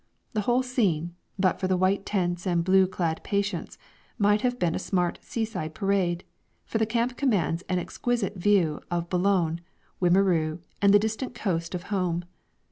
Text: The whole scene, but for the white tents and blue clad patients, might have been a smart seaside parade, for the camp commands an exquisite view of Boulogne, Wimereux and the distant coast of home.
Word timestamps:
The 0.33 0.41
whole 0.49 0.63
scene, 0.63 1.13
but 1.37 1.59
for 1.59 1.67
the 1.67 1.77
white 1.77 2.07
tents 2.07 2.47
and 2.47 2.63
blue 2.63 2.87
clad 2.87 3.23
patients, 3.23 3.77
might 4.17 4.41
have 4.41 4.57
been 4.57 4.73
a 4.73 4.79
smart 4.79 5.19
seaside 5.21 5.75
parade, 5.75 6.23
for 6.65 6.79
the 6.79 6.87
camp 6.87 7.17
commands 7.17 7.61
an 7.69 7.77
exquisite 7.77 8.33
view 8.35 8.81
of 8.89 9.09
Boulogne, 9.09 9.61
Wimereux 10.01 10.57
and 10.81 10.91
the 10.91 10.97
distant 10.97 11.35
coast 11.35 11.75
of 11.75 11.83
home. 11.93 12.23